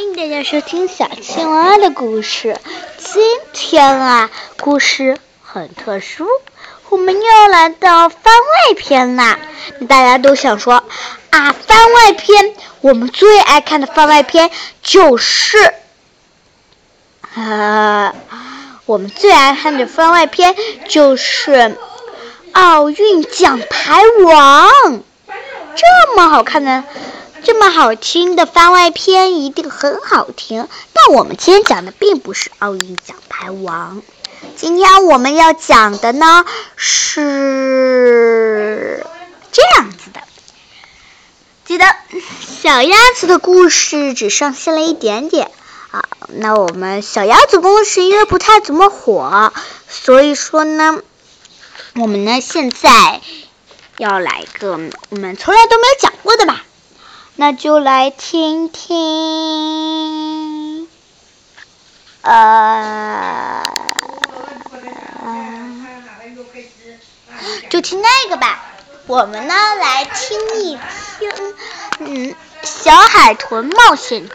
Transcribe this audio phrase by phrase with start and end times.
[0.00, 2.56] 欢迎大家收听小青蛙的故事。
[2.96, 6.26] 今天啊，故事很特殊，
[6.88, 9.38] 我们又来到番外篇啦。
[9.90, 10.82] 大家都想说
[11.28, 14.50] 啊，番外篇，我们最爱看的番外篇
[14.82, 15.74] 就是，
[17.36, 18.14] 呃，
[18.86, 20.56] 我们最爱看的番外篇
[20.88, 21.76] 就是
[22.52, 25.02] 奥运奖牌王，
[25.76, 26.84] 这么好看的。
[27.42, 34.02] 这么好听的番外篇一定很好听，但我们今天讲的并不是奥运奖牌王，
[34.56, 36.44] 今天我们要讲的呢
[36.76, 37.06] 是
[39.50, 40.20] 这样子的。
[41.64, 41.86] 记得
[42.62, 45.50] 小鸭子的故事只上线了一点点
[45.92, 49.52] 啊，那我们小鸭子故事因为不太怎么火，
[49.88, 51.00] 所以说呢，
[51.94, 53.22] 我们呢现在
[53.96, 54.72] 要来个
[55.08, 56.64] 我们从来都没有讲过的吧。
[57.40, 59.00] 那就来听听，
[62.20, 63.64] 呃，
[67.70, 68.62] 就听那个吧。
[69.06, 70.78] 我们呢来听一
[71.18, 71.32] 听，
[72.00, 72.30] 嗯，
[72.62, 74.34] 《小海豚冒险记》。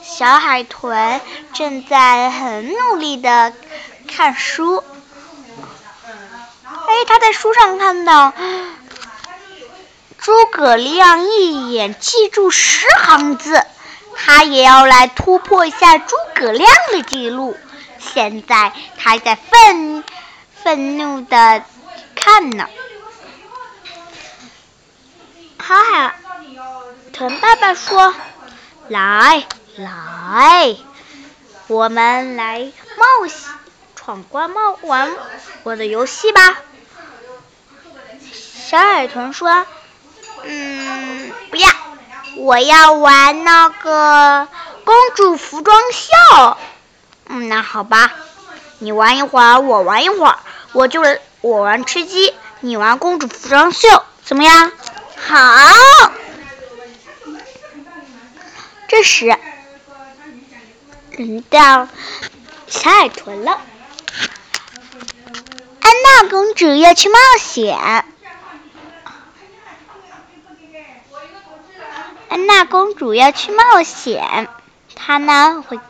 [0.00, 1.20] 小海豚
[1.52, 3.52] 正在很努力的
[4.06, 4.84] 看书。
[6.90, 8.32] 哎，他在书上看到
[10.28, 13.64] 诸葛亮一眼记住十行字，
[14.14, 17.56] 他也要来突破一下诸葛亮的记录。
[17.98, 20.04] 现在他还在愤
[20.62, 21.62] 愤怒的
[22.14, 22.68] 看呢。
[25.56, 26.14] 好海
[27.14, 28.14] 豚爸爸说
[28.88, 30.76] ：“来来，
[31.68, 33.48] 我们来冒险
[33.96, 35.10] 闯关冒玩
[35.62, 36.58] 我的游戏吧。”
[38.68, 39.64] 小海豚说
[40.50, 41.68] ：“嗯，不要，
[42.36, 44.48] 我要玩那个
[44.82, 46.56] 公主服装秀。
[47.26, 48.10] 嗯，那好吧，
[48.78, 50.38] 你玩一会儿，我玩一会儿，
[50.72, 51.02] 我就
[51.42, 54.72] 我玩吃鸡，你玩公主服装秀，怎么样？
[55.16, 56.10] 好。
[58.88, 59.36] 这时，
[61.18, 61.88] 轮到
[62.68, 63.60] 小海豚了。
[65.80, 68.06] 安娜公主要去冒险。”
[72.28, 74.48] 安娜公主要去冒险，
[74.94, 75.80] 她呢会，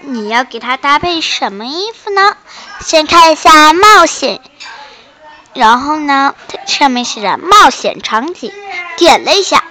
[0.00, 2.36] 你要给她搭配什么衣服呢？
[2.80, 4.40] 先看一下冒险，
[5.54, 6.34] 然后呢，
[6.66, 8.52] 上面写着冒险场景，
[8.96, 9.62] 点了一下，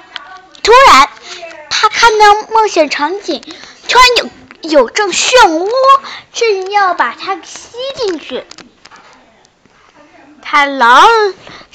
[0.63, 1.09] 突然，
[1.69, 3.43] 她看到冒险场景，
[3.89, 4.31] 突然
[4.63, 5.69] 有有阵漩涡，
[6.31, 8.45] 正要把她吸进去，
[10.41, 11.05] 她牢，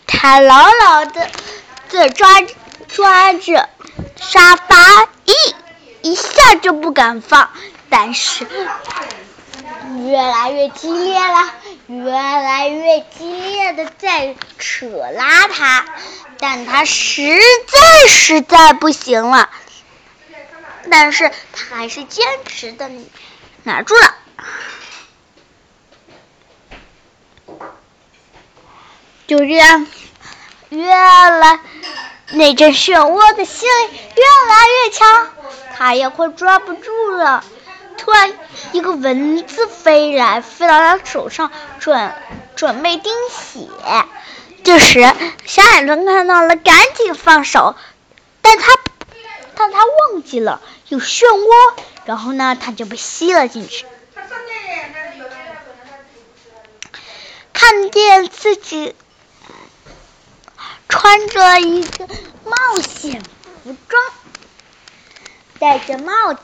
[0.07, 1.31] 她牢牢的
[1.91, 2.41] 的抓
[2.89, 3.69] 抓着。
[4.27, 7.51] 沙发一一下就不敢放，
[7.89, 8.47] 但是
[10.07, 11.53] 越来越激烈了，
[11.87, 15.85] 越来越激烈的在扯拉他，
[16.39, 19.51] 但他实在实在不行了，
[20.91, 22.91] 但是他还是坚持的
[23.63, 24.15] 拿住了，
[29.27, 29.87] 就这样，
[30.71, 31.61] 越来。
[32.35, 33.73] 那阵漩涡的吸力
[34.17, 35.29] 越来越强，
[35.77, 37.45] 他也快抓不住了。
[37.97, 38.33] 突然，
[38.73, 42.13] 一个蚊子飞来，飞到他手上，准
[42.57, 43.69] 准备叮血。
[44.65, 45.01] 这时，
[45.47, 47.77] 小海豚看到了，赶紧放手，
[48.43, 48.73] 但他
[49.55, 51.75] 但他忘记了有漩涡，
[52.05, 53.87] 然后呢，他就被吸了进去。
[57.53, 58.97] 看见自己。
[60.89, 62.09] 穿着一个
[62.45, 63.23] 冒险
[63.63, 64.03] 服装，
[65.59, 66.41] 戴着帽子，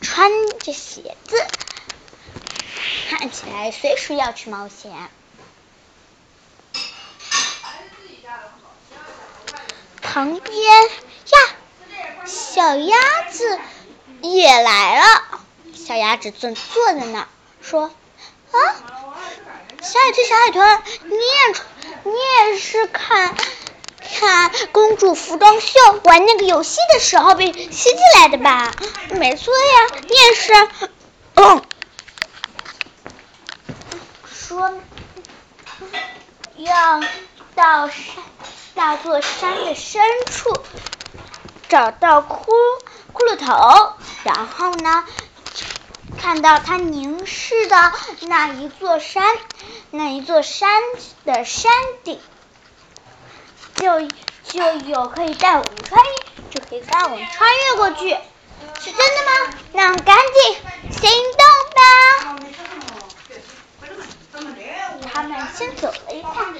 [0.00, 1.46] 穿着鞋子，
[3.08, 4.92] 看起来随时要去冒险。
[10.02, 11.38] 旁边呀，
[12.26, 12.96] 小鸭
[13.30, 13.58] 子
[14.22, 15.22] 也来了。
[15.74, 17.28] 小鸭子正坐在那儿，
[17.62, 17.92] 说
[18.50, 18.58] ：“啊，
[19.80, 21.54] 小海豚，小海豚，你也
[22.04, 23.34] 你也是看。”
[24.12, 28.72] 看公主服装秀，玩那个游戏的时候被吸进来的吧？
[29.10, 30.68] 没错呀，你也是。
[31.34, 31.62] 嗯，
[34.32, 34.72] 说
[36.56, 37.00] 要
[37.54, 37.96] 到山
[38.74, 40.52] 那座山的深处
[41.68, 42.46] 找到骷
[43.12, 43.94] 骷髅头，
[44.24, 45.04] 然后呢，
[46.20, 47.92] 看到他凝视的
[48.22, 49.24] 那一座山，
[49.90, 50.70] 那一座山
[51.24, 51.72] 的山
[52.04, 52.20] 顶。
[53.76, 54.00] 就
[54.44, 56.10] 就有可以带我们穿越，
[56.50, 58.16] 就可以带我们穿越过去。
[58.78, 59.30] 是真的吗？
[59.72, 60.56] 那赶紧
[60.90, 61.80] 行动吧！
[65.12, 66.54] 他们先走了一看，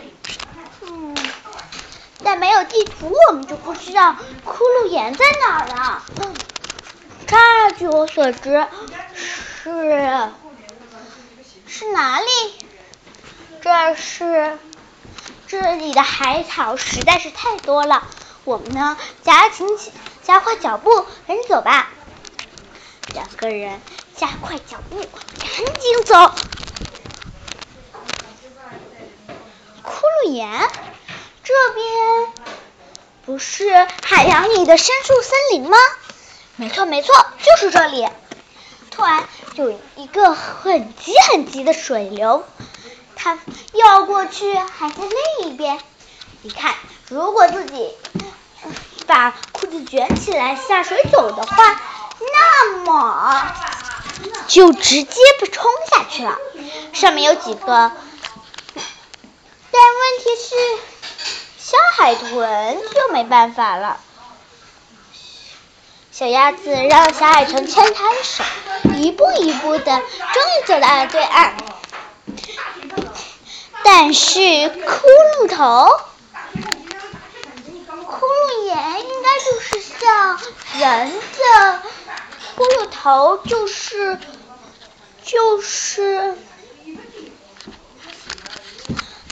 [0.83, 1.15] 嗯，
[2.25, 4.17] 但没有地图，我们就不知道
[4.47, 6.03] 骷髅岩在哪儿了。
[7.27, 7.37] 这
[7.79, 8.67] 据我所知
[9.63, 10.31] 是
[11.67, 12.27] 是哪里？
[13.63, 14.59] 这是
[15.47, 18.07] 这里的海草实在是太多了，
[18.45, 19.67] 我们呢加紧
[20.23, 21.91] 加快脚步，赶紧走吧。
[23.13, 23.81] 两个人
[24.17, 26.15] 加快脚步，赶紧走。
[29.83, 30.69] 骷髅岩
[31.43, 32.33] 这边
[33.27, 35.77] 不是海洋里的深树森林吗？
[36.57, 38.09] 没错，没错，就是这里。
[38.91, 42.45] 突然有一个很急很急的水流，
[43.23, 43.39] 他
[43.73, 45.03] 要过去，还在
[45.41, 45.79] 另一边。
[46.43, 46.75] 你看，
[47.09, 47.95] 如果自己
[49.07, 51.81] 把裤子卷起来下水走的话。
[52.23, 53.51] 那么
[54.47, 56.37] 就直接被冲下去了，
[56.93, 57.67] 上面有几个，
[59.71, 60.55] 但问题是
[61.57, 63.99] 小海豚就没办法了。
[66.13, 68.45] 小鸭子让小海豚牵它的手，
[68.99, 71.57] 一步一步的，终于走到了对岸。
[73.85, 74.71] 但是骷
[75.43, 76.01] 髅头，
[78.07, 80.41] 骷髅眼应该就是像
[80.79, 81.83] 人的。
[82.57, 84.19] 骷髅头就是
[85.25, 86.37] 就是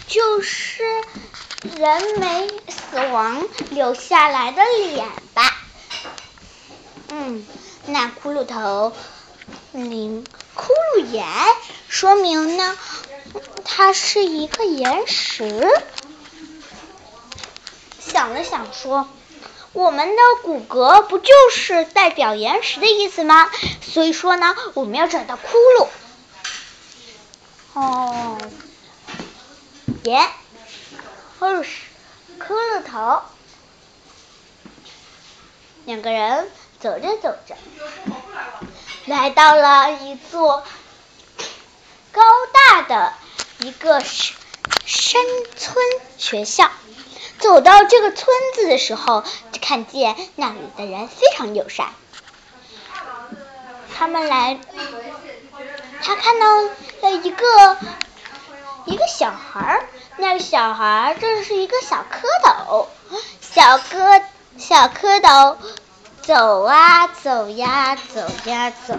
[0.06, 0.82] 就是
[1.76, 5.54] 人没死亡留下来的脸吧？
[7.10, 7.46] 嗯，
[7.84, 8.94] 那骷髅头，
[9.72, 10.24] 嗯，
[10.56, 11.26] 骷髅眼，
[11.88, 12.78] 说明呢，
[13.78, 15.64] 它是一个岩石。
[18.00, 19.08] 想了想说。
[19.74, 23.48] 我们的骨骼不就是代表岩石的意思吗？
[23.80, 25.40] 所以说呢，我们要找到骷
[25.78, 25.86] 髅。
[27.74, 28.38] 哦，
[30.02, 30.26] 岩，
[31.38, 31.70] 或是
[32.40, 33.22] 骷髅头。
[35.84, 37.54] 两个人走着走着，
[39.04, 40.64] 来到了一座
[42.10, 42.22] 高
[42.52, 43.12] 大的
[43.60, 45.22] 一个山
[45.56, 45.84] 村
[46.16, 46.70] 学校。
[47.38, 49.22] 走到这个村子的时候，
[49.52, 51.90] 就看见那里的人非常友善。
[53.94, 54.58] 他们来，
[56.02, 57.76] 他看到了一个
[58.86, 62.86] 一个小孩儿，那个小孩儿这是一个小蝌蚪，
[63.40, 64.22] 小蝌
[64.56, 65.56] 小蝌蚪
[66.22, 68.98] 走啊走呀走呀走，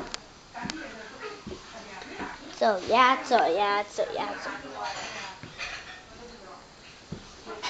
[2.59, 4.49] 走呀走呀走呀走。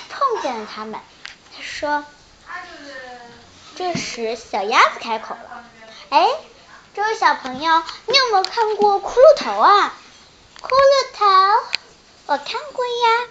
[0.09, 0.99] 碰见了他们，
[1.55, 2.03] 他说
[3.77, 5.63] ：“这时小鸭子开口了，
[6.09, 6.27] 哎，
[6.95, 9.93] 这位小朋友，你有没有看过骷髅头啊？
[10.59, 11.25] 骷髅头，
[12.25, 13.27] 我看过呀，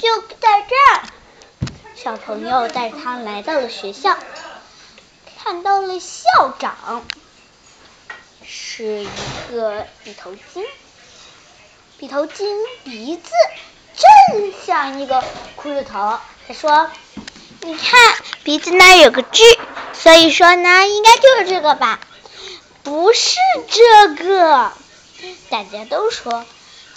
[0.00, 1.02] 就在这儿。”
[1.96, 4.16] 小朋友带他来到了学校，
[5.42, 7.04] 看到了校长，
[8.46, 9.08] 是一
[9.50, 10.64] 个比头鲸，
[11.98, 12.46] 比头鲸
[12.84, 13.30] 鼻子。
[13.94, 15.22] 正像一个
[15.54, 16.18] 骷髅头，
[16.48, 16.90] 他说
[17.60, 19.42] ：“你看鼻子那有个痣，
[19.92, 22.00] 所以说呢，应该就是这个吧？
[22.82, 23.36] 不是
[23.68, 24.72] 这个。”
[25.50, 26.46] 大家都说，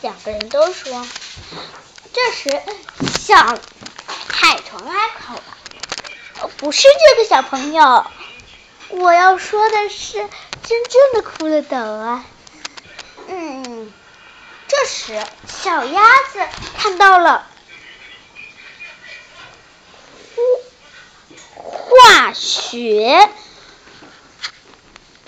[0.02, 1.06] 两个人都说。
[2.14, 2.62] 这时，
[3.20, 8.06] 小海豚开口了：“不是这个小朋友，
[8.88, 10.30] 我要说的是
[10.68, 12.26] 真正的骷髅头啊。”
[13.28, 13.94] 嗯。
[14.68, 16.02] 这时，小鸭
[16.34, 16.40] 子
[16.76, 17.48] 看到了
[21.54, 23.30] 化学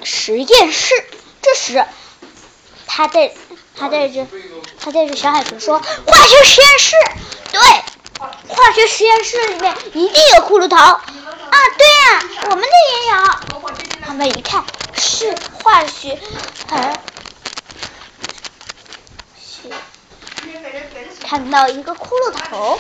[0.03, 0.95] 实验室。
[1.43, 1.85] 这时，
[2.87, 3.31] 他带
[3.75, 4.25] 他带着
[4.79, 6.95] 他带着小海豚说：“化学实验室，
[7.51, 7.61] 对，
[8.47, 11.01] 化学实验室里面一定有骷髅头啊！
[11.77, 13.15] 对呀，我们的也有。”
[14.05, 14.65] 他们一看，
[14.97, 16.19] 是化学，
[16.69, 16.99] 哎。
[21.23, 22.79] 看到一个骷髅头，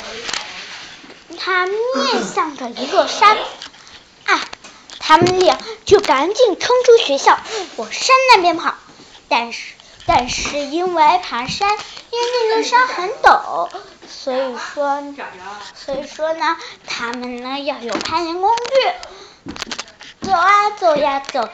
[1.37, 1.75] 他面
[2.23, 3.37] 向着一座山，
[4.25, 4.39] 啊，
[4.99, 7.37] 他们俩就赶紧冲出学校
[7.75, 8.75] 往山那边跑。
[9.27, 9.73] 但是，
[10.05, 11.69] 但是因为爬山，
[12.11, 13.69] 因为那座山很陡，
[14.07, 15.03] 所以说，
[15.75, 16.55] 所以说呢，
[16.85, 19.53] 他们呢要有攀岩工具。
[20.27, 21.49] 走啊走呀走，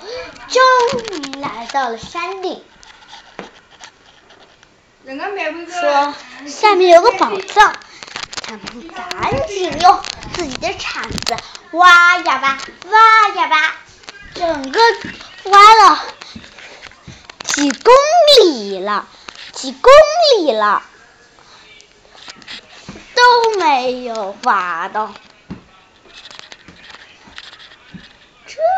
[0.49, 0.63] 终
[1.11, 2.63] 于来到了山顶。
[5.69, 6.15] 说
[6.47, 7.75] 下面有个宝藏，
[8.41, 10.01] 他们赶紧用
[10.33, 11.35] 自己的铲子
[11.73, 12.57] 挖呀挖，
[12.89, 13.75] 挖呀挖，
[14.33, 14.79] 整个
[15.51, 15.99] 挖了
[17.43, 17.93] 几公
[18.39, 19.07] 里了，
[19.51, 19.91] 几公
[20.39, 20.81] 里了，
[23.13, 25.13] 都没有挖到。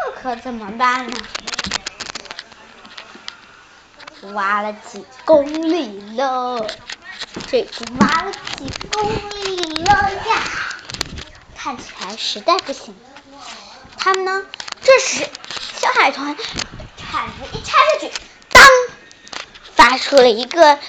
[0.06, 1.18] 这可怎么办呢？
[4.34, 6.66] 挖了几公里了，
[7.48, 9.08] 这个挖了几公
[9.44, 10.42] 里了呀，
[11.56, 12.96] 看起来实在不行。
[13.98, 14.44] 他们呢？
[14.82, 15.30] 这时，
[15.80, 16.36] 小海豚
[16.98, 18.12] 铲子一插下去，
[18.50, 18.64] 当，
[19.76, 20.80] 发出了一个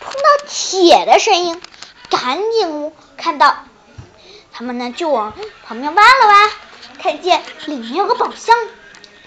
[0.00, 1.60] 碰到铁的声音。
[2.08, 3.64] 赶紧看到，
[4.52, 5.34] 他们呢就往
[5.66, 6.50] 旁边挖了挖，
[7.04, 8.56] 看见里面有个宝箱，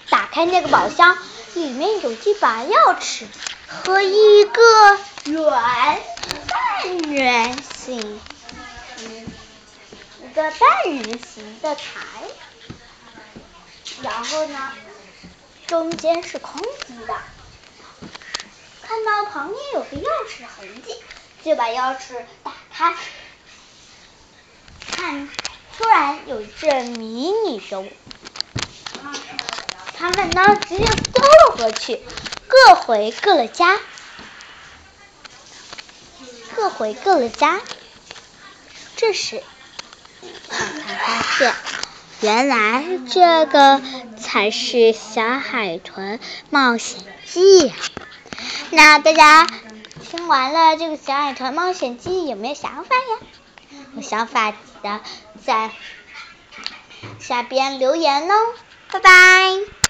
[0.09, 1.15] 打开那个宝箱。
[1.53, 3.25] 里面有一把钥匙
[3.67, 6.01] 和一个圆
[6.47, 8.19] 半圆形，
[10.23, 11.83] 一个半圆形的台，
[14.01, 14.73] 然后呢，
[15.67, 17.15] 中间是空的。
[18.81, 20.95] 看到旁边有个钥匙痕迹，
[21.43, 22.95] 就把钥匙打开，
[24.95, 25.29] 看，
[25.77, 27.83] 突然有一阵迷你的。
[29.95, 31.99] 他们呢，直接走了过去，
[32.47, 33.79] 各回各了家，
[36.55, 37.59] 各回各了家。
[38.95, 39.43] 这时，
[40.49, 41.53] 才发现，
[42.21, 43.81] 原来这个
[44.19, 46.19] 才是小海豚
[46.49, 47.73] 冒险记。
[48.71, 49.47] 那大家
[50.09, 53.27] 听完了这个小海豚冒险记，有没有想法呀？
[53.95, 54.51] 有想法
[54.83, 55.01] 的
[55.47, 55.71] 在
[57.19, 58.33] 下边留言哦，
[58.91, 59.86] 拜拜。